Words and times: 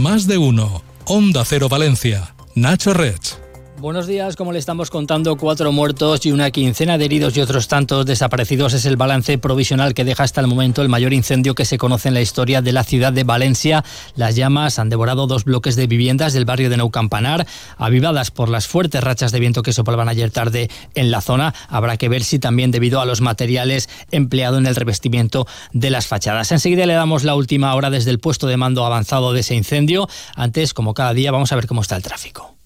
Más 0.00 0.26
de 0.26 0.38
uno. 0.38 0.82
Onda 1.04 1.44
Cero 1.44 1.68
Valencia. 1.68 2.34
Nacho 2.54 2.94
Rech. 2.94 3.39
Buenos 3.80 4.06
días, 4.06 4.36
como 4.36 4.52
le 4.52 4.58
estamos 4.58 4.90
contando, 4.90 5.36
cuatro 5.36 5.72
muertos 5.72 6.26
y 6.26 6.32
una 6.32 6.50
quincena 6.50 6.98
de 6.98 7.06
heridos 7.06 7.34
y 7.38 7.40
otros 7.40 7.66
tantos 7.66 8.04
desaparecidos 8.04 8.74
es 8.74 8.84
el 8.84 8.98
balance 8.98 9.38
provisional 9.38 9.94
que 9.94 10.04
deja 10.04 10.22
hasta 10.22 10.42
el 10.42 10.48
momento 10.48 10.82
el 10.82 10.90
mayor 10.90 11.14
incendio 11.14 11.54
que 11.54 11.64
se 11.64 11.78
conoce 11.78 12.08
en 12.08 12.14
la 12.14 12.20
historia 12.20 12.60
de 12.60 12.72
la 12.72 12.84
ciudad 12.84 13.10
de 13.10 13.24
Valencia. 13.24 13.82
Las 14.16 14.36
llamas 14.36 14.78
han 14.78 14.90
devorado 14.90 15.26
dos 15.26 15.44
bloques 15.44 15.76
de 15.76 15.86
viviendas 15.86 16.34
del 16.34 16.44
barrio 16.44 16.68
de 16.68 16.76
Nou 16.76 16.90
Campanar, 16.90 17.46
avivadas 17.78 18.30
por 18.30 18.50
las 18.50 18.66
fuertes 18.66 19.02
rachas 19.02 19.32
de 19.32 19.40
viento 19.40 19.62
que 19.62 19.72
soplaban 19.72 20.10
ayer 20.10 20.30
tarde 20.30 20.68
en 20.94 21.10
la 21.10 21.22
zona. 21.22 21.54
Habrá 21.70 21.96
que 21.96 22.10
ver 22.10 22.22
si 22.22 22.38
también 22.38 22.72
debido 22.72 23.00
a 23.00 23.06
los 23.06 23.22
materiales 23.22 23.88
empleados 24.10 24.60
en 24.60 24.66
el 24.66 24.76
revestimiento 24.76 25.46
de 25.72 25.88
las 25.88 26.06
fachadas. 26.06 26.52
Enseguida 26.52 26.84
le 26.84 26.92
damos 26.92 27.24
la 27.24 27.34
última 27.34 27.74
hora 27.74 27.88
desde 27.88 28.10
el 28.10 28.18
puesto 28.18 28.46
de 28.46 28.58
mando 28.58 28.84
avanzado 28.84 29.32
de 29.32 29.40
ese 29.40 29.54
incendio. 29.54 30.06
Antes, 30.36 30.74
como 30.74 30.92
cada 30.92 31.14
día, 31.14 31.32
vamos 31.32 31.50
a 31.52 31.56
ver 31.56 31.66
cómo 31.66 31.80
está 31.80 31.96
el 31.96 32.02
tráfico. 32.02 32.59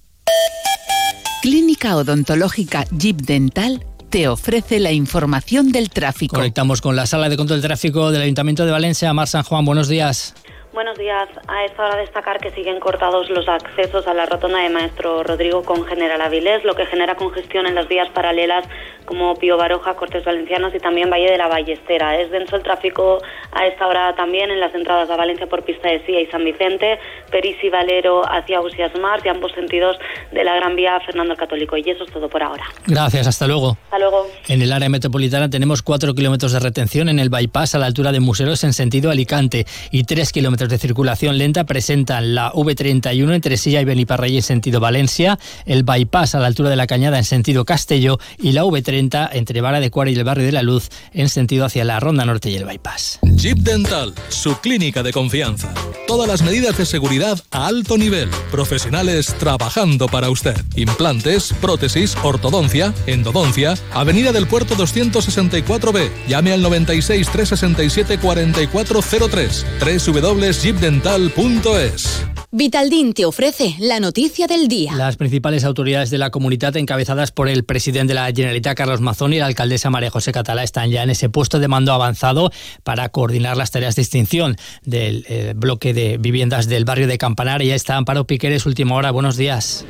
Clínica 1.45 1.95
Odontológica 1.95 2.85
Jeep 2.91 3.17
Dental 3.17 3.85
te 4.09 4.29
ofrece 4.29 4.81
la 4.81 4.93
información 4.93 5.73
del 5.73 5.91
tráfico. 5.91 6.37
Conectamos 6.37 6.81
con 6.81 6.97
la 6.97 7.05
sala 7.05 7.29
de 7.29 7.37
control 7.37 7.61
del 7.61 7.69
tráfico 7.69 8.11
del 8.11 8.23
Ayuntamiento 8.23 8.65
de 8.65 8.73
Valencia. 8.73 9.13
Mar 9.13 9.29
San 9.29 9.43
Juan, 9.43 9.67
buenos 9.67 9.87
días. 9.87 10.35
Buenos 10.73 10.97
días. 10.97 11.29
A 11.47 11.67
esta 11.67 11.85
hora 11.85 11.97
destacar 11.99 12.41
que 12.41 12.51
siguen 12.53 12.81
cortados 12.81 13.29
los 13.29 13.47
accesos 13.47 14.07
a 14.07 14.15
la 14.15 14.25
rotonda 14.25 14.61
de 14.61 14.71
Maestro 14.71 15.23
Rodrigo 15.23 15.63
con 15.65 15.85
General 15.85 16.23
Avilés, 16.23 16.65
lo 16.65 16.75
que 16.75 16.87
genera 16.87 17.15
congestión 17.15 17.67
en 17.67 17.75
las 17.75 17.89
vías 17.89 18.09
paralelas 18.15 18.67
como 19.05 19.35
Pío 19.37 19.57
Baroja, 19.57 19.95
Cortes 19.95 20.25
Valencianos 20.25 20.75
y 20.75 20.79
también 20.79 21.11
Valle 21.11 21.31
de 21.31 21.39
la 21.39 21.49
Ballestera. 21.49 22.19
Es 22.21 22.31
denso 22.31 22.57
el 22.57 22.63
tráfico 22.63 23.19
a 23.53 23.67
esta 23.67 23.87
hora 23.87 24.15
también 24.15 24.51
en 24.51 24.61
las 24.61 24.75
entradas 24.75 25.11
a 25.11 25.17
Valencia 25.17 25.47
por 25.47 25.63
Pista 25.63 25.89
de 25.89 26.05
Sía 26.05 26.21
y 26.21 26.27
San 26.27 26.45
Vicente, 26.45 26.99
Peris 27.31 27.57
y 27.63 27.69
Valero 27.69 28.23
hacia 28.31 28.61
Usias 28.61 28.93
Mar 29.01 29.21
y 29.25 29.29
ambos 29.29 29.53
sentidos 29.53 29.97
de 30.33 30.45
la 30.45 30.57
Gran 30.57 30.77
Vía 30.77 30.99
Fernando 31.01 31.33
el 31.33 31.39
Católico. 31.39 31.77
Y 31.77 31.89
eso 31.89 32.05
es 32.05 32.13
todo 32.13 32.29
por 32.29 32.43
ahora. 32.43 32.65
Gracias, 32.87 33.27
hasta 33.27 33.47
luego. 33.47 33.77
Hasta 33.85 33.99
luego. 33.99 34.27
En 34.49 34.63
el 34.63 34.73
área 34.73 34.89
metropolitana 34.89 35.51
tenemos 35.51 35.83
4 35.83 36.15
kilómetros 36.15 36.53
de 36.53 36.61
retención 36.61 37.09
en 37.09 37.19
el 37.19 37.29
bypass 37.29 37.75
a 37.75 37.79
la 37.79 37.87
altura 37.87 38.13
de 38.13 38.21
Museros 38.21 38.65
en 38.65 38.73
sentido 38.73 39.11
Alicante 39.11 39.67
y 39.91 40.05
3 40.05 40.33
kilómetros 40.33 40.69
de 40.71 40.79
circulación 40.79 41.39
lenta 41.39 41.65
presentan 41.65 42.35
la 42.35 42.53
V31 42.53 43.35
entre 43.35 43.57
Silla 43.57 43.81
y 43.81 43.85
Beniparrey 43.85 44.37
en 44.37 44.43
sentido 44.43 44.81
Valencia, 44.81 45.39
el 45.67 45.83
bypass 45.83 46.35
a 46.35 46.41
la 46.41 46.47
altura 46.47 46.71
de 46.71 46.77
la 46.77 46.87
Cañada 46.87 47.19
en 47.19 47.25
sentido 47.25 47.65
Castelló 47.65 48.19
y 48.39 48.53
la 48.53 48.65
V30 48.95 49.31
entre 49.33 49.61
Vara 49.61 49.81
de 49.81 49.91
Cuara 49.91 50.11
y 50.11 50.15
el 50.15 50.25
Barrio 50.25 50.47
de 50.47 50.53
la 50.53 50.63
Luz 50.63 50.89
en 51.13 51.29
sentido 51.29 51.65
hacia 51.65 51.85
la 51.85 52.01
Ronda 52.01 52.25
Norte 52.25 52.51
y 52.51 52.57
el 52.57 52.65
bypass. 52.65 53.19
Jeep 53.23 53.59
Dental, 53.59 54.15
su 54.29 54.57
clínica 54.59 55.03
de 55.03 55.13
confianza. 55.13 55.73
Todas 56.07 56.29
las 56.29 56.43
medidas 56.43 56.77
de 56.77 56.87
seguridad 56.87 57.39
a 57.51 57.67
alto 57.67 57.99
nivel. 57.99 58.29
Profesionales 58.51 59.35
trabajando 59.39 60.07
para 60.07 60.31
usted. 60.31 60.57
Implantes, 60.77 61.53
prótesis, 61.61 62.17
ortodoncia, 62.23 62.95
endodoncia. 63.07 63.75
Avenida 63.93 64.33
del 64.33 64.47
Puerto 64.47 64.77
264B. 64.77 66.11
Llame 66.29 66.53
al 66.53 66.63
96 66.63 67.29
367 67.31 68.19
4403. 68.19 69.67
www.jeepdental.es. 69.81 72.34
Vitaldin 72.57 73.15
te 73.15 73.25
ofrece 73.25 73.75
la 73.81 73.99
noticia 73.99 74.47
del 74.47 74.69
día. 74.69 74.95
Las 74.95 75.17
principales 75.17 75.65
autoridades 75.65 76.11
de 76.11 76.19
la 76.19 76.31
comunidad, 76.31 76.77
encabezadas 76.77 77.33
por 77.33 77.49
el 77.49 77.65
presidente 77.65 78.13
de 78.13 78.15
la 78.15 78.27
Generalitat, 78.27 78.77
Carlos 78.77 79.01
Mazón, 79.01 79.33
y 79.33 79.41
la 79.41 79.47
alcaldesa 79.47 79.91
María 79.91 80.09
José 80.09 80.31
Catalá, 80.31 80.63
están 80.63 80.89
ya 80.89 81.03
en 81.03 81.11
ese 81.11 81.29
puesto 81.29 81.59
de 81.59 81.67
mando 81.67 81.93
avanzado 81.93 82.53
para 82.85 83.09
coordinar 83.09 83.57
las 83.57 83.73
tareas 83.73 83.97
de 83.97 84.03
extinción 84.03 84.57
del 84.85 85.27
eh, 85.29 85.55
bloque 85.57 85.93
de 85.95 86.17
viviendas 86.17 86.69
del 86.69 86.85
barrio 86.85 87.09
de 87.09 87.19
Campanar. 87.19 87.61
Y 87.61 87.67
ya 87.67 87.75
está 87.75 87.97
Amparo 87.97 88.25
Piqueres, 88.25 88.67
última 88.67 88.95
hora. 88.95 89.11
Buenos 89.11 89.37
días. 89.37 89.85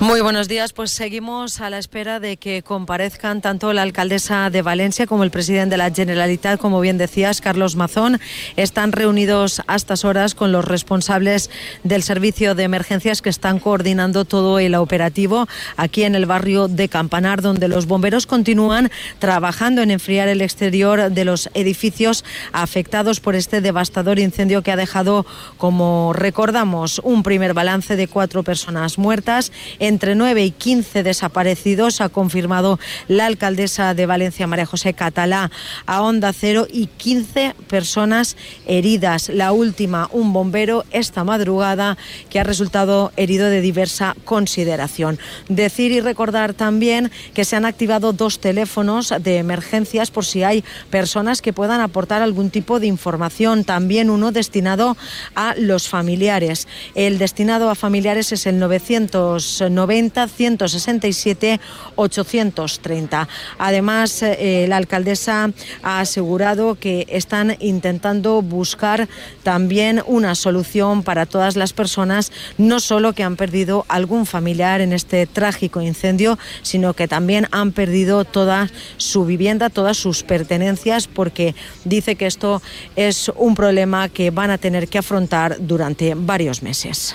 Muy 0.00 0.22
buenos 0.22 0.48
días. 0.48 0.72
Pues 0.72 0.92
seguimos 0.92 1.60
a 1.60 1.68
la 1.68 1.76
espera 1.76 2.20
de 2.20 2.38
que 2.38 2.62
comparezcan 2.62 3.42
tanto 3.42 3.74
la 3.74 3.82
alcaldesa 3.82 4.48
de 4.48 4.62
Valencia 4.62 5.06
como 5.06 5.24
el 5.24 5.30
presidente 5.30 5.74
de 5.74 5.76
la 5.76 5.90
Generalitat, 5.90 6.58
como 6.58 6.80
bien 6.80 6.96
decías, 6.96 7.42
Carlos 7.42 7.76
Mazón. 7.76 8.18
Están 8.56 8.92
reunidos 8.92 9.60
a 9.66 9.76
estas 9.76 10.06
horas 10.06 10.34
con 10.34 10.52
los 10.52 10.64
responsables 10.64 11.50
del 11.98 12.04
servicio 12.04 12.54
de 12.54 12.62
emergencias 12.62 13.22
que 13.22 13.28
están 13.28 13.58
coordinando 13.58 14.24
todo 14.24 14.60
el 14.60 14.76
operativo 14.76 15.48
aquí 15.76 16.04
en 16.04 16.14
el 16.14 16.26
barrio 16.26 16.68
de 16.68 16.88
Campanar, 16.88 17.42
donde 17.42 17.66
los 17.66 17.86
bomberos 17.86 18.24
continúan 18.24 18.92
trabajando 19.18 19.82
en 19.82 19.90
enfriar 19.90 20.28
el 20.28 20.40
exterior 20.40 21.10
de 21.10 21.24
los 21.24 21.50
edificios 21.54 22.24
afectados 22.52 23.18
por 23.18 23.34
este 23.34 23.60
devastador 23.60 24.20
incendio 24.20 24.62
que 24.62 24.70
ha 24.70 24.76
dejado, 24.76 25.26
como 25.56 26.12
recordamos, 26.12 27.00
un 27.02 27.24
primer 27.24 27.52
balance 27.52 27.96
de 27.96 28.06
cuatro 28.06 28.44
personas 28.44 28.96
muertas, 28.96 29.50
entre 29.80 30.14
nueve 30.14 30.44
y 30.44 30.52
quince 30.52 31.02
desaparecidos, 31.02 32.00
ha 32.00 32.10
confirmado 32.10 32.78
la 33.08 33.26
alcaldesa 33.26 33.94
de 33.94 34.06
Valencia, 34.06 34.46
María 34.46 34.66
José 34.66 34.94
Catalá, 34.94 35.50
a 35.84 36.02
Onda 36.02 36.32
Cero, 36.32 36.68
y 36.70 36.86
15 36.86 37.56
personas 37.66 38.36
heridas. 38.66 39.30
La 39.30 39.50
última, 39.50 40.08
un 40.12 40.32
bombero, 40.32 40.84
esta 40.92 41.24
madrugada 41.24 41.87
que 42.28 42.40
ha 42.40 42.44
resultado 42.44 43.12
herido 43.16 43.48
de 43.48 43.60
diversa 43.60 44.16
consideración. 44.24 45.18
Decir 45.48 45.92
y 45.92 46.00
recordar 46.00 46.54
también 46.54 47.10
que 47.34 47.44
se 47.44 47.56
han 47.56 47.64
activado 47.64 48.12
dos 48.12 48.40
teléfonos 48.40 49.14
de 49.20 49.38
emergencias 49.38 50.10
por 50.10 50.24
si 50.24 50.42
hay 50.42 50.64
personas 50.90 51.40
que 51.40 51.52
puedan 51.52 51.80
aportar 51.80 52.22
algún 52.22 52.50
tipo 52.50 52.80
de 52.80 52.86
información. 52.86 53.64
También 53.64 54.10
uno 54.10 54.32
destinado 54.32 54.96
a 55.34 55.54
los 55.56 55.88
familiares. 55.88 56.68
El 56.94 57.18
destinado 57.18 57.70
a 57.70 57.74
familiares 57.74 58.32
es 58.32 58.46
el 58.46 58.58
990 58.58 60.28
167 60.28 61.60
830. 61.96 63.28
Además, 63.58 64.22
eh, 64.22 64.66
la 64.68 64.76
alcaldesa 64.76 65.50
ha 65.82 66.00
asegurado 66.00 66.76
que 66.76 67.06
están 67.08 67.56
intentando 67.60 68.42
buscar 68.42 69.08
también 69.42 70.02
una 70.06 70.34
solución 70.34 71.02
para 71.02 71.26
todas 71.26 71.56
las 71.56 71.67
personas, 71.72 72.32
no 72.56 72.80
solo 72.80 73.12
que 73.12 73.22
han 73.22 73.36
perdido 73.36 73.84
algún 73.88 74.26
familiar 74.26 74.80
en 74.80 74.92
este 74.92 75.26
trágico 75.26 75.80
incendio, 75.80 76.38
sino 76.62 76.94
que 76.94 77.08
también 77.08 77.46
han 77.50 77.72
perdido 77.72 78.24
toda 78.24 78.70
su 78.96 79.24
vivienda, 79.24 79.70
todas 79.70 79.96
sus 79.96 80.22
pertenencias, 80.22 81.06
porque 81.06 81.54
dice 81.84 82.16
que 82.16 82.26
esto 82.26 82.62
es 82.96 83.30
un 83.36 83.54
problema 83.54 84.08
que 84.08 84.30
van 84.30 84.50
a 84.50 84.58
tener 84.58 84.88
que 84.88 84.98
afrontar 84.98 85.56
durante 85.60 86.14
varios 86.14 86.62
meses. 86.62 87.14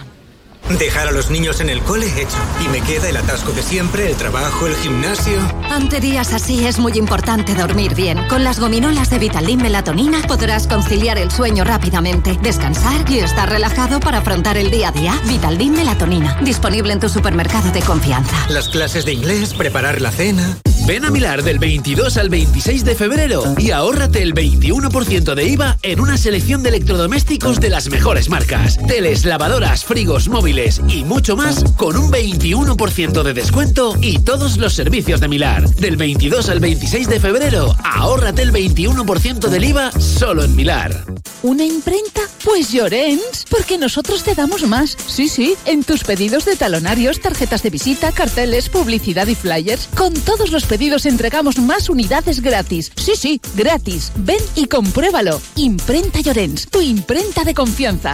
Dejar 0.79 1.07
a 1.07 1.11
los 1.11 1.29
niños 1.29 1.61
en 1.61 1.69
el 1.69 1.81
cole 1.81 2.07
hecho. 2.07 2.37
Y 2.63 2.67
me 2.67 2.81
queda 2.81 3.09
el 3.09 3.17
atasco 3.17 3.51
de 3.51 3.61
siempre, 3.61 4.09
el 4.09 4.15
trabajo, 4.15 4.65
el 4.65 4.75
gimnasio. 4.75 5.39
Ante 5.69 5.99
días 5.99 6.33
así 6.33 6.65
es 6.65 6.79
muy 6.79 6.93
importante 6.93 7.53
dormir 7.53 7.93
bien. 7.93 8.27
Con 8.27 8.43
las 8.43 8.59
gominolas 8.59 9.09
de 9.09 9.19
Vitaldin 9.19 9.61
Melatonina 9.61 10.21
podrás 10.27 10.67
conciliar 10.67 11.17
el 11.17 11.31
sueño 11.31 11.63
rápidamente, 11.63 12.39
descansar 12.41 13.09
y 13.09 13.19
estar 13.19 13.49
relajado 13.49 13.99
para 13.99 14.19
afrontar 14.19 14.57
el 14.57 14.71
día 14.71 14.89
a 14.89 14.91
día. 14.91 15.21
Vitaldin 15.27 15.73
Melatonina, 15.73 16.39
disponible 16.41 16.93
en 16.93 16.99
tu 16.99 17.09
supermercado 17.09 17.71
de 17.71 17.81
confianza. 17.81 18.35
Las 18.49 18.69
clases 18.69 19.05
de 19.05 19.13
inglés, 19.13 19.53
preparar 19.53 20.01
la 20.01 20.11
cena. 20.11 20.57
Ven 20.85 21.05
a 21.05 21.11
Milar 21.11 21.43
del 21.43 21.59
22 21.59 22.17
al 22.17 22.27
26 22.27 22.83
de 22.83 22.95
febrero 22.95 23.55
y 23.57 23.71
ahórrate 23.71 24.21
el 24.21 24.33
21% 24.33 25.33
de 25.33 25.47
IVA 25.47 25.77
en 25.81 26.01
una 26.01 26.17
selección 26.17 26.61
de 26.61 26.69
electrodomésticos 26.69 27.61
de 27.61 27.69
las 27.69 27.87
mejores 27.89 28.27
marcas. 28.29 28.77
Teles, 28.85 29.23
lavadoras, 29.23 29.85
frigos, 29.85 30.27
móviles 30.27 30.62
y 30.63 31.03
mucho 31.03 31.35
más 31.35 31.61
con 31.75 31.97
un 31.97 32.09
21% 32.09 33.21
de 33.21 33.33
descuento 33.33 33.97
y 34.01 34.19
todos 34.19 34.57
los 34.57 34.73
servicios 34.73 35.19
de 35.19 35.27
Milar. 35.27 35.67
Del 35.69 35.97
22 35.97 36.47
al 36.47 36.61
26 36.61 37.09
de 37.09 37.19
febrero, 37.19 37.75
ahórrate 37.83 38.43
el 38.43 38.53
21% 38.53 39.49
del 39.49 39.65
IVA 39.65 39.91
solo 39.91 40.41
en 40.43 40.55
Milar. 40.55 41.05
¿Una 41.41 41.65
imprenta? 41.65 42.21
Pues 42.45 42.71
Llorens, 42.71 43.45
porque 43.49 43.77
nosotros 43.77 44.23
te 44.23 44.33
damos 44.35 44.65
más. 44.65 44.95
Sí, 45.07 45.27
sí, 45.27 45.55
en 45.65 45.83
tus 45.83 46.05
pedidos 46.05 46.45
de 46.45 46.55
talonarios, 46.55 47.19
tarjetas 47.19 47.61
de 47.63 47.69
visita, 47.69 48.13
carteles, 48.13 48.69
publicidad 48.69 49.27
y 49.27 49.35
flyers, 49.35 49.89
con 49.97 50.13
todos 50.13 50.51
los 50.51 50.63
pedidos 50.63 51.05
entregamos 51.05 51.59
más 51.59 51.89
unidades 51.89 52.41
gratis. 52.41 52.93
Sí, 52.95 53.13
sí, 53.17 53.41
gratis. 53.55 54.13
Ven 54.15 54.39
y 54.55 54.67
compruébalo. 54.67 55.41
Imprenta 55.57 56.21
Llorens, 56.21 56.69
tu 56.69 56.79
imprenta 56.79 57.43
de 57.43 57.53
confianza. 57.53 58.13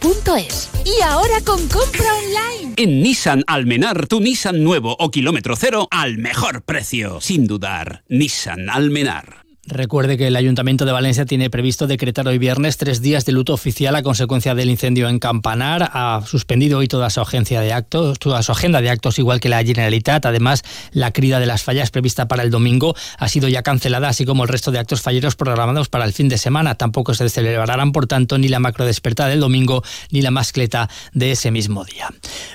www.imprenta-llorens.es. 0.00 0.70
Y 0.84 1.02
ahora 1.02 1.40
con 1.44 1.66
compra 1.68 2.14
online. 2.14 2.74
En 2.76 3.02
Nissan 3.02 3.44
Almenar, 3.46 4.06
tu 4.06 4.20
Nissan 4.20 4.62
nuevo 4.62 4.96
o 4.98 5.10
kilómetro 5.10 5.56
cero 5.56 5.88
al 5.90 6.18
mejor 6.18 6.62
precio. 6.62 7.20
Sin 7.20 7.46
dudar, 7.46 8.02
Nissan 8.08 8.68
Almenar. 8.70 9.45
Recuerde 9.68 10.16
que 10.16 10.28
el 10.28 10.36
Ayuntamiento 10.36 10.84
de 10.84 10.92
Valencia 10.92 11.26
tiene 11.26 11.50
previsto 11.50 11.88
decretar 11.88 12.28
hoy 12.28 12.38
viernes 12.38 12.76
tres 12.76 13.02
días 13.02 13.24
de 13.24 13.32
luto 13.32 13.52
oficial 13.52 13.96
a 13.96 14.02
consecuencia 14.04 14.54
del 14.54 14.70
incendio 14.70 15.08
en 15.08 15.18
Campanar. 15.18 15.90
Ha 15.92 16.22
suspendido 16.24 16.78
hoy 16.78 16.86
toda 16.86 17.10
su 17.10 17.20
agencia 17.20 17.60
de 17.60 17.72
actos, 17.72 18.20
toda 18.20 18.44
su 18.44 18.52
agenda 18.52 18.80
de 18.80 18.90
actos, 18.90 19.18
igual 19.18 19.40
que 19.40 19.48
la 19.48 19.64
Generalitat. 19.64 20.24
Además, 20.24 20.62
la 20.92 21.10
crida 21.10 21.40
de 21.40 21.46
las 21.46 21.64
fallas 21.64 21.90
prevista 21.90 22.28
para 22.28 22.44
el 22.44 22.52
domingo 22.52 22.94
ha 23.18 23.28
sido 23.28 23.48
ya 23.48 23.64
cancelada, 23.64 24.08
así 24.08 24.24
como 24.24 24.44
el 24.44 24.48
resto 24.48 24.70
de 24.70 24.78
actos 24.78 25.02
falleros 25.02 25.34
programados 25.34 25.88
para 25.88 26.04
el 26.04 26.12
fin 26.12 26.28
de 26.28 26.38
semana. 26.38 26.76
Tampoco 26.76 27.14
se 27.14 27.28
celebrarán, 27.28 27.90
por 27.90 28.06
tanto, 28.06 28.38
ni 28.38 28.46
la 28.46 28.60
macro 28.60 28.84
despertada 28.84 29.30
del 29.30 29.40
domingo 29.40 29.82
ni 30.12 30.22
la 30.22 30.30
mascleta 30.30 30.88
de 31.12 31.32
ese 31.32 31.50
mismo 31.50 31.84
día. 31.84 32.08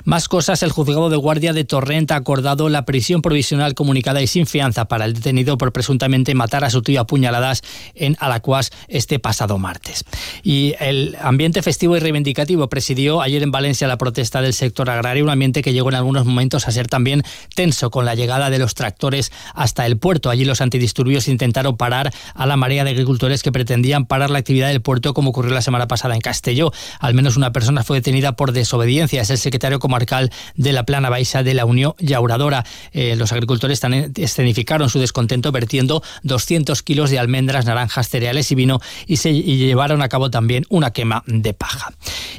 Más 0.05 0.29
cosas, 0.29 0.63
el 0.63 0.71
juzgado 0.71 1.09
de 1.09 1.17
guardia 1.17 1.51
de 1.51 1.65
Torrent 1.65 2.09
ha 2.11 2.15
acordado 2.15 2.69
la 2.69 2.85
prisión 2.85 3.21
provisional 3.21 3.73
comunicada 3.73 4.21
y 4.21 4.27
sin 4.27 4.47
fianza 4.47 4.85
para 4.85 5.03
el 5.03 5.13
detenido 5.13 5.57
por 5.57 5.73
presuntamente 5.73 6.33
matar 6.35 6.63
a 6.63 6.69
su 6.69 6.81
tío 6.81 7.00
apuñaladas 7.01 7.61
en 7.95 8.15
Alacuas 8.19 8.71
este 8.87 9.19
pasado 9.19 9.57
martes. 9.57 10.05
Y 10.43 10.75
el 10.79 11.17
ambiente 11.21 11.61
festivo 11.61 11.97
y 11.97 11.99
reivindicativo 11.99 12.69
presidió 12.69 13.21
ayer 13.21 13.43
en 13.43 13.51
Valencia 13.51 13.87
la 13.87 13.97
protesta 13.97 14.41
del 14.41 14.53
sector 14.53 14.89
agrario, 14.89 15.23
un 15.23 15.29
ambiente 15.29 15.61
que 15.61 15.73
llegó 15.73 15.89
en 15.89 15.95
algunos 15.95 16.25
momentos 16.25 16.67
a 16.67 16.71
ser 16.71 16.87
también 16.87 17.23
tenso 17.55 17.89
con 17.89 18.05
la 18.05 18.15
llegada 18.15 18.49
de 18.49 18.59
los 18.59 18.75
tractores 18.75 19.31
hasta 19.53 19.85
el 19.85 19.97
puerto. 19.97 20.29
Allí 20.29 20.45
los 20.45 20.61
antidisturbios 20.61 21.27
intentaron 21.27 21.77
parar 21.77 22.13
a 22.33 22.45
la 22.45 22.57
marea 22.57 22.83
de 22.83 22.91
agricultores 22.91 23.43
que 23.43 23.51
pretendían 23.51 24.05
parar 24.05 24.29
la 24.29 24.39
actividad 24.39 24.67
del 24.69 24.81
puerto 24.81 25.13
como 25.13 25.31
ocurrió 25.31 25.53
la 25.53 25.61
semana 25.61 25.87
pasada 25.87 26.15
en 26.15 26.21
Castelló. 26.21 26.71
Al 26.99 27.13
menos 27.13 27.37
una 27.37 27.51
persona 27.51 27.83
fue 27.83 27.97
detenida 27.97 28.33
por 28.33 28.51
desobediencia. 28.51 29.21
Es 29.21 29.29
el 29.29 29.37
secretario 29.37 29.79
comarcal 29.79 30.31
de 30.55 30.71
la 30.71 30.83
Plana 30.83 31.09
Baixa 31.09 31.43
de 31.43 31.53
la 31.53 31.65
Unión 31.65 31.93
Yauradora. 31.99 32.65
Eh, 32.91 33.15
los 33.15 33.31
agricultores 33.31 33.81
escenificaron 34.15 34.89
su 34.89 34.99
descontento 34.99 35.51
vertiendo 35.51 36.03
200 36.23 36.83
kilos 36.91 37.09
de 37.09 37.19
almendras, 37.19 37.63
naranjas, 37.63 38.09
cereales 38.09 38.51
y 38.51 38.55
vino 38.55 38.81
y 39.07 39.15
se 39.15 39.31
llevaron 39.33 40.01
a 40.01 40.09
cabo 40.09 40.29
también 40.29 40.65
una 40.67 40.91
quema 40.91 41.23
de 41.25 41.53
paja. 41.53 41.93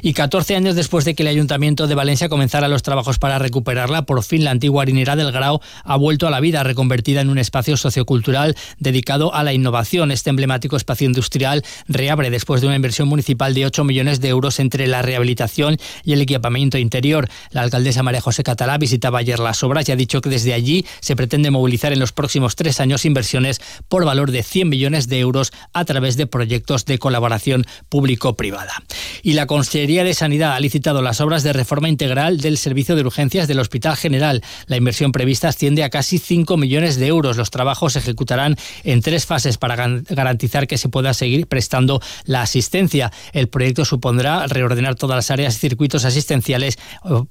Y 0.05 0.11
14 0.11 0.57
años 0.57 0.75
después 0.75 1.05
de 1.05 1.15
que 1.15 1.23
el 1.23 1.29
Ayuntamiento 1.29 1.87
de 1.87 1.95
Valencia 1.95 2.27
comenzara 2.27 2.67
los 2.67 2.83
trabajos 2.83 3.19
para 3.19 3.39
recuperarla, 3.39 4.01
por 4.01 4.21
fin 4.21 4.43
la 4.43 4.51
antigua 4.51 4.81
harinera 4.81 5.15
del 5.15 5.31
Grau 5.31 5.61
ha 5.85 5.95
vuelto 5.95 6.27
a 6.27 6.29
la 6.29 6.41
vida, 6.41 6.61
reconvertida 6.61 7.21
en 7.21 7.29
un 7.29 7.37
espacio 7.37 7.77
sociocultural 7.77 8.57
dedicado 8.79 9.33
a 9.33 9.43
la 9.43 9.53
innovación. 9.53 10.11
Este 10.11 10.29
emblemático 10.29 10.75
espacio 10.75 11.07
industrial 11.07 11.63
reabre 11.87 12.29
después 12.31 12.59
de 12.59 12.67
una 12.67 12.75
inversión 12.75 13.07
municipal 13.07 13.53
de 13.53 13.65
8 13.65 13.85
millones 13.85 14.19
de 14.19 14.27
euros 14.27 14.59
entre 14.59 14.87
la 14.87 15.01
rehabilitación 15.03 15.77
y 16.03 16.11
el 16.11 16.21
equipamiento 16.21 16.77
interior. 16.77 17.29
La 17.51 17.61
alcaldesa 17.61 18.03
María 18.03 18.19
José 18.19 18.43
Catalá 18.43 18.77
visitaba 18.77 19.19
ayer 19.19 19.39
las 19.39 19.63
obras 19.63 19.87
y 19.87 19.93
ha 19.93 19.95
dicho 19.95 20.19
que 20.19 20.29
desde 20.29 20.53
allí 20.53 20.85
se 20.99 21.15
pretende 21.15 21.49
movilizar 21.49 21.93
en 21.93 21.99
los 21.99 22.11
próximos 22.11 22.57
tres 22.57 22.81
años 22.81 23.05
inversiones 23.05 23.61
por 23.87 24.03
valor 24.03 24.31
de 24.31 24.43
100 24.43 24.67
millones 24.67 25.07
de 25.07 25.21
euros 25.21 25.53
a 25.71 25.85
través 25.85 26.17
de 26.17 26.27
proyectos 26.27 26.83
de 26.83 26.99
colaboración 26.99 27.65
público-privada. 27.87 28.73
Y 29.21 29.31
la 29.35 29.47
Consejería 29.47 29.92
de 30.01 30.15
Sanidad 30.15 30.53
ha 30.53 30.59
licitado 30.59 31.03
las 31.03 31.21
obras 31.21 31.43
de 31.43 31.53
reforma 31.53 31.87
integral 31.87 32.39
del 32.39 32.57
servicio 32.57 32.95
de 32.95 33.03
urgencias 33.03 33.47
del 33.47 33.59
Hospital 33.59 33.95
General. 33.95 34.41
La 34.65 34.77
inversión 34.77 35.11
prevista 35.11 35.49
asciende 35.49 35.83
a 35.83 35.91
casi 35.91 36.17
5 36.17 36.57
millones 36.57 36.97
de 36.97 37.05
euros. 37.05 37.37
Los 37.37 37.51
trabajos 37.51 37.93
se 37.93 37.99
ejecutarán 37.99 38.55
en 38.83 39.01
tres 39.01 39.27
fases 39.27 39.59
para 39.59 39.75
garantizar 39.75 40.65
que 40.65 40.79
se 40.79 40.89
pueda 40.89 41.13
seguir 41.13 41.45
prestando 41.45 42.01
la 42.25 42.41
asistencia. 42.41 43.11
El 43.33 43.49
proyecto 43.49 43.85
supondrá 43.85 44.47
reordenar 44.47 44.95
todas 44.95 45.15
las 45.15 45.29
áreas 45.29 45.55
y 45.57 45.59
circuitos 45.59 46.05
asistenciales, 46.05 46.79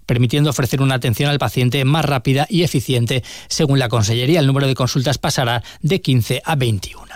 permitiendo 0.06 0.50
ofrecer 0.50 0.82
una 0.82 0.94
atención 0.94 1.30
al 1.30 1.40
paciente 1.40 1.84
más 1.84 2.04
rápida 2.04 2.46
y 2.48 2.62
eficiente. 2.62 3.24
Según 3.48 3.80
la 3.80 3.88
Consellería, 3.88 4.38
el 4.38 4.46
número 4.46 4.68
de 4.68 4.76
consultas 4.76 5.18
pasará 5.18 5.64
de 5.80 6.00
15 6.00 6.42
a 6.44 6.54
21. 6.54 7.11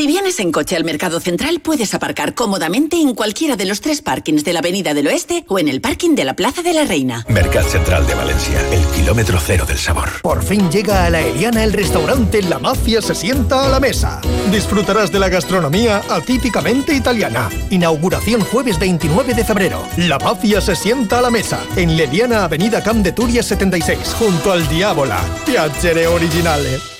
Si 0.00 0.06
vienes 0.06 0.40
en 0.40 0.50
coche 0.50 0.76
al 0.76 0.84
Mercado 0.84 1.20
Central, 1.20 1.60
puedes 1.60 1.92
aparcar 1.92 2.34
cómodamente 2.34 2.96
en 2.96 3.14
cualquiera 3.14 3.56
de 3.56 3.66
los 3.66 3.82
tres 3.82 4.00
parkings 4.00 4.44
de 4.44 4.54
la 4.54 4.60
Avenida 4.60 4.94
del 4.94 5.08
Oeste 5.08 5.44
o 5.46 5.58
en 5.58 5.68
el 5.68 5.82
parking 5.82 6.14
de 6.14 6.24
la 6.24 6.32
Plaza 6.32 6.62
de 6.62 6.72
la 6.72 6.86
Reina. 6.86 7.26
Mercado 7.28 7.68
Central 7.68 8.06
de 8.06 8.14
Valencia, 8.14 8.66
el 8.72 8.82
kilómetro 8.96 9.38
cero 9.38 9.66
del 9.68 9.76
sabor. 9.76 10.08
Por 10.22 10.42
fin 10.42 10.70
llega 10.70 11.04
a 11.04 11.10
la 11.10 11.20
Eliana 11.20 11.64
el 11.64 11.74
restaurante 11.74 12.40
La 12.40 12.58
Mafia 12.58 13.02
se 13.02 13.14
sienta 13.14 13.66
a 13.66 13.68
la 13.68 13.78
mesa. 13.78 14.22
Disfrutarás 14.50 15.12
de 15.12 15.18
la 15.18 15.28
gastronomía 15.28 16.00
atípicamente 16.08 16.94
italiana. 16.94 17.50
Inauguración 17.68 18.40
jueves 18.40 18.78
29 18.78 19.34
de 19.34 19.44
febrero. 19.44 19.86
La 19.98 20.18
Mafia 20.18 20.62
se 20.62 20.76
sienta 20.76 21.18
a 21.18 21.20
la 21.20 21.30
mesa 21.30 21.62
en 21.76 21.98
Leliana 21.98 22.44
Avenida 22.44 22.82
Camp 22.82 23.04
de 23.04 23.12
Turia 23.12 23.42
76, 23.42 24.16
junto 24.18 24.50
al 24.50 24.66
Diabola. 24.66 25.20
Piacere 25.44 26.06
originale. 26.06 26.99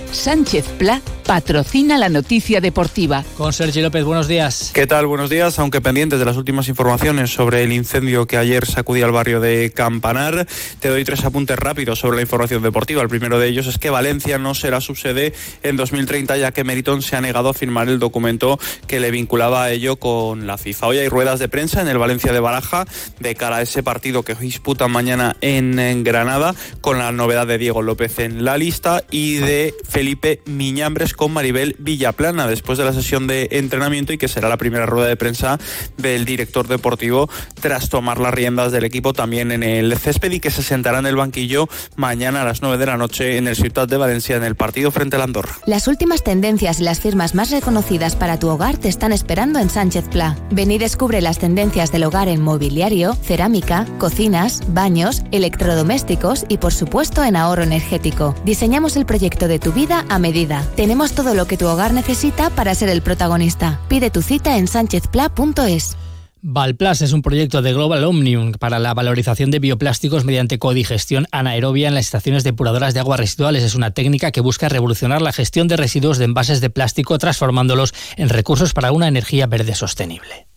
Sánchez 0.11 0.65
Pla 0.77 1.01
patrocina 1.25 1.97
la 1.97 2.09
noticia 2.09 2.59
deportiva. 2.59 3.23
Con 3.37 3.53
Sergio 3.53 3.81
López, 3.81 4.03
buenos 4.03 4.27
días. 4.27 4.71
¿Qué 4.73 4.85
tal? 4.85 5.07
Buenos 5.07 5.29
días. 5.29 5.57
Aunque 5.59 5.79
pendientes 5.79 6.19
de 6.19 6.25
las 6.25 6.35
últimas 6.35 6.67
informaciones 6.67 7.31
sobre 7.31 7.63
el 7.63 7.71
incendio 7.71 8.27
que 8.27 8.37
ayer 8.37 8.65
sacudía 8.65 9.05
el 9.05 9.13
barrio 9.13 9.39
de 9.39 9.71
Campanar, 9.73 10.45
te 10.81 10.89
doy 10.89 11.05
tres 11.05 11.23
apuntes 11.23 11.57
rápidos 11.57 11.99
sobre 11.99 12.17
la 12.17 12.23
información 12.23 12.61
deportiva. 12.61 13.01
El 13.01 13.07
primero 13.07 13.39
de 13.39 13.47
ellos 13.47 13.67
es 13.67 13.77
que 13.77 13.89
Valencia 13.89 14.37
no 14.39 14.53
será 14.53 14.81
su 14.81 14.95
sede 14.95 15.33
en 15.63 15.77
2030, 15.77 16.35
ya 16.35 16.51
que 16.51 16.65
Meritón 16.65 17.01
se 17.01 17.15
ha 17.15 17.21
negado 17.21 17.47
a 17.47 17.53
firmar 17.53 17.87
el 17.87 17.99
documento 17.99 18.59
que 18.87 18.99
le 18.99 19.11
vinculaba 19.11 19.63
a 19.63 19.71
ello 19.71 19.95
con 19.95 20.47
la 20.47 20.57
FIFA. 20.57 20.87
Hoy 20.87 20.97
hay 20.97 21.07
ruedas 21.07 21.39
de 21.39 21.47
prensa 21.47 21.81
en 21.81 21.87
el 21.87 21.97
Valencia 21.97 22.33
de 22.33 22.41
Baraja 22.41 22.85
de 23.19 23.35
cara 23.35 23.57
a 23.57 23.61
ese 23.61 23.83
partido 23.83 24.23
que 24.23 24.35
disputan 24.35 24.91
mañana 24.91 25.37
en, 25.39 25.79
en 25.79 26.03
Granada, 26.03 26.55
con 26.81 26.97
la 26.97 27.13
novedad 27.13 27.47
de 27.47 27.57
Diego 27.57 27.81
López 27.81 28.19
en 28.19 28.43
la 28.43 28.57
lista 28.57 29.03
y 29.11 29.35
de 29.35 29.73
Felipe 29.87 30.00
Miñambres 30.45 31.13
con 31.13 31.31
Maribel 31.31 31.75
Villaplana 31.77 32.47
después 32.47 32.77
de 32.77 32.85
la 32.85 32.93
sesión 32.93 33.27
de 33.27 33.49
entrenamiento 33.51 34.13
y 34.13 34.17
que 34.17 34.27
será 34.27 34.49
la 34.49 34.57
primera 34.57 34.85
rueda 34.85 35.07
de 35.07 35.15
prensa 35.15 35.59
del 35.97 36.25
director 36.25 36.67
deportivo 36.67 37.29
tras 37.61 37.89
tomar 37.89 38.19
las 38.19 38.33
riendas 38.33 38.71
del 38.71 38.83
equipo 38.83 39.13
también 39.13 39.51
en 39.51 39.61
el 39.61 39.95
césped 39.97 40.31
y 40.31 40.39
que 40.39 40.49
se 40.49 40.63
sentará 40.63 40.99
en 40.99 41.05
el 41.05 41.15
banquillo 41.15 41.69
mañana 41.95 42.41
a 42.41 42.45
las 42.45 42.61
9 42.61 42.77
de 42.77 42.85
la 42.87 42.97
noche 42.97 43.37
en 43.37 43.47
el 43.47 43.55
Ciudad 43.55 43.87
de 43.87 43.97
Valencia 43.97 44.35
en 44.35 44.43
el 44.43 44.55
partido 44.55 44.91
frente 44.91 45.17
al 45.17 45.21
Andorra. 45.21 45.53
Las 45.67 45.87
últimas 45.87 46.23
tendencias 46.23 46.79
y 46.79 46.83
las 46.83 46.99
firmas 46.99 47.35
más 47.35 47.51
reconocidas 47.51 48.15
para 48.15 48.39
tu 48.39 48.47
hogar 48.49 48.77
te 48.77 48.89
están 48.89 49.11
esperando 49.11 49.59
en 49.59 49.69
Sánchez 49.69 50.05
Pla. 50.09 50.35
Ven 50.49 50.71
y 50.71 50.79
descubre 50.79 51.21
las 51.21 51.37
tendencias 51.37 51.91
del 51.91 52.05
hogar 52.05 52.27
en 52.27 52.41
mobiliario, 52.41 53.13
cerámica, 53.13 53.85
cocinas, 53.99 54.61
baños, 54.67 55.21
electrodomésticos 55.31 56.45
y 56.49 56.57
por 56.57 56.73
supuesto 56.73 57.23
en 57.23 57.35
ahorro 57.35 57.63
energético. 57.63 58.35
Diseñamos 58.43 58.95
el 58.95 59.05
proyecto 59.05 59.47
de 59.47 59.59
tu 59.59 59.71
vida 59.71 59.90
a 59.99 60.19
medida. 60.19 60.65
Tenemos 60.75 61.13
todo 61.13 61.33
lo 61.33 61.45
que 61.45 61.57
tu 61.57 61.67
hogar 61.67 61.93
necesita 61.93 62.49
para 62.49 62.73
ser 62.75 62.89
el 62.89 63.01
protagonista. 63.01 63.79
Pide 63.87 64.09
tu 64.09 64.21
cita 64.21 64.57
en 64.57 64.67
sanchezpla.es. 64.67 65.97
Valplas 66.43 67.03
es 67.03 67.13
un 67.13 67.21
proyecto 67.21 67.61
de 67.61 67.71
Global 67.71 68.03
Omnium 68.03 68.53
para 68.53 68.79
la 68.79 68.95
valorización 68.95 69.51
de 69.51 69.59
bioplásticos 69.59 70.25
mediante 70.25 70.57
codigestión 70.57 71.27
anaerobia 71.31 71.87
en 71.87 71.93
las 71.93 72.05
estaciones 72.05 72.43
depuradoras 72.43 72.95
de 72.95 72.99
aguas 72.99 73.19
residuales. 73.19 73.61
Es 73.61 73.75
una 73.75 73.91
técnica 73.91 74.31
que 74.31 74.41
busca 74.41 74.67
revolucionar 74.67 75.21
la 75.21 75.33
gestión 75.33 75.67
de 75.67 75.77
residuos 75.77 76.17
de 76.17 76.25
envases 76.25 76.59
de 76.59 76.71
plástico 76.71 77.19
transformándolos 77.19 77.93
en 78.17 78.29
recursos 78.29 78.73
para 78.73 78.91
una 78.91 79.07
energía 79.07 79.45
verde 79.45 79.75
sostenible. 79.75 80.47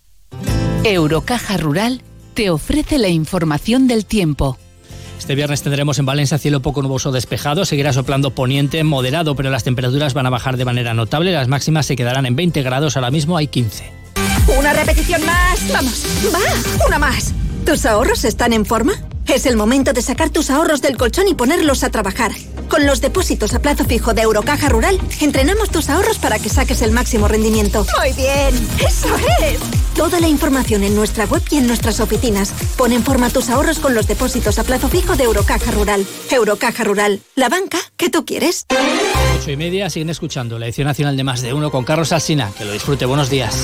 Eurocaja 0.83 1.57
Rural 1.57 2.01
te 2.33 2.49
ofrece 2.49 2.97
la 2.97 3.09
información 3.09 3.87
del 3.87 4.05
tiempo. 4.05 4.57
Este 5.25 5.33
viernes 5.33 5.63
tendremos 5.63 5.97
en 5.97 6.05
Valencia 6.05 6.37
cielo 6.37 6.59
poco 6.59 6.83
nuboso 6.83 7.11
despejado, 7.11 7.65
seguirá 7.65 7.91
soplando 7.91 8.29
poniente 8.29 8.83
moderado, 8.83 9.35
pero 9.35 9.49
las 9.49 9.63
temperaturas 9.63 10.13
van 10.13 10.27
a 10.27 10.29
bajar 10.29 10.55
de 10.55 10.65
manera 10.65 10.93
notable, 10.93 11.31
las 11.31 11.47
máximas 11.47 11.87
se 11.87 11.95
quedarán 11.95 12.27
en 12.27 12.35
20 12.35 12.61
grados, 12.61 12.95
ahora 12.95 13.09
mismo 13.09 13.35
hay 13.35 13.47
15. 13.47 13.91
Una 14.59 14.71
repetición 14.73 15.25
más, 15.25 15.67
vamos, 15.73 16.05
va, 16.31 16.85
una 16.85 16.99
más. 16.99 17.33
¿Tus 17.65 17.87
ahorros 17.87 18.23
están 18.23 18.53
en 18.53 18.67
forma? 18.67 18.93
Es 19.25 19.47
el 19.47 19.57
momento 19.57 19.93
de 19.93 20.03
sacar 20.03 20.29
tus 20.29 20.51
ahorros 20.51 20.83
del 20.83 20.95
colchón 20.95 21.27
y 21.27 21.33
ponerlos 21.33 21.83
a 21.83 21.89
trabajar. 21.89 22.31
Con 22.69 22.85
los 22.85 23.01
depósitos 23.01 23.55
a 23.55 23.59
plazo 23.63 23.83
fijo 23.83 24.13
de 24.13 24.21
Eurocaja 24.21 24.69
Rural, 24.69 24.99
entrenamos 25.21 25.71
tus 25.71 25.89
ahorros 25.89 26.19
para 26.19 26.37
que 26.37 26.49
saques 26.49 26.83
el 26.83 26.91
máximo 26.91 27.27
rendimiento. 27.27 27.83
Muy 27.99 28.13
bien, 28.13 28.53
eso 28.77 29.07
es. 29.41 29.84
Toda 29.95 30.19
la 30.19 30.27
información 30.27 30.83
en 30.83 30.93
nuestra 30.93 31.25
web 31.25 31.41
y 31.49 31.55
en 31.55 31.67
nuestras 31.67 32.01
oficinas. 32.01 32.51
Pon 32.77 32.91
en 32.91 33.01
forma 33.01 33.29
tus 33.29 33.49
ahorros 33.49 33.79
con 33.79 33.95
los 33.95 34.07
depósitos 34.07 34.59
a 34.59 34.65
plazo 34.65 34.89
fijo 34.89 35.15
de 35.15 35.23
Eurocaja 35.23 35.71
Rural. 35.71 36.05
Eurocaja 36.29 36.83
Rural, 36.83 37.21
la 37.35 37.47
banca 37.47 37.77
que 37.95 38.09
tú 38.09 38.25
quieres. 38.25 38.65
Ocho 39.39 39.51
y 39.51 39.55
media, 39.55 39.89
siguen 39.89 40.09
escuchando 40.09 40.59
la 40.59 40.65
edición 40.65 40.87
nacional 40.87 41.15
de 41.15 41.23
Más 41.23 41.41
de 41.41 41.53
Uno 41.53 41.71
con 41.71 41.85
Carlos 41.85 42.11
Alsina. 42.11 42.51
Que 42.57 42.65
lo 42.65 42.73
disfrute, 42.73 43.05
buenos 43.05 43.29
días. 43.29 43.55